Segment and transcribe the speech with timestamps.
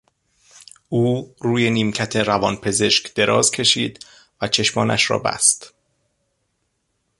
[0.89, 4.05] او روی نیمکت روانپزشک دراز کشید
[4.41, 5.73] و چشمانش را بست.